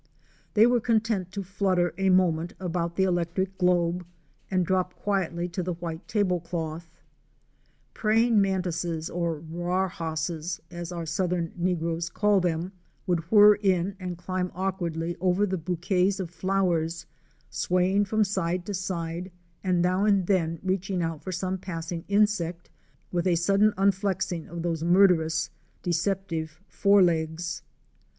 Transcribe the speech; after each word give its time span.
They 0.55 0.65
were 0.65 0.81
content 0.81 1.31
to 1.33 1.43
flutter 1.43 1.93
a 1.95 2.09
moment 2.09 2.53
about 2.59 2.95
the 2.95 3.03
electric 3.03 3.55
globe 3.59 4.03
and 4.49 4.65
drop 4.65 4.95
quietly 4.95 5.47
to 5.49 5.61
the 5.61 5.73
white 5.75 6.07
table" 6.07 6.39
as 6.51 6.89
our 8.03 8.57
southern 11.05 11.53
negroes 11.55 12.09
call 12.09 12.39
them, 12.39 12.71
would 13.05 13.19
whirr 13.29 13.53
in 13.53 13.95
and 13.99 14.17
climb 14.17 14.51
awkwardly 14.55 15.15
over 15.21 15.45
cloth. 15.45 15.51
Praying 15.51 15.51
mantises, 15.51 15.51
or" 15.51 15.51
rar 15.51 15.51
hosses 15.51 15.51
the 15.51 15.57
bouquets 15.75 16.19
of 16.19 16.31
flowers, 16.31 17.05
swaying 17.51 18.05
from 18.05 18.23
side 18.23 18.65
to 18.65 18.73
side 18.73 19.31
and 19.63 19.83
now 19.83 20.05
and 20.05 20.25
then 20.25 20.57
reaching 20.63 21.03
out 21.03 21.21
for 21.21 21.31
some 21.31 21.59
passing 21.59 22.03
insect, 22.07 22.71
with 23.11 23.27
a 23.27 23.35
sudden 23.35 23.71
unflexing 23.77 24.47
of 24.49 24.63
those 24.63 24.83
murderous, 24.83 25.51
deceptive 25.83 26.59
fore 26.67 27.03
legs. 27.03 27.61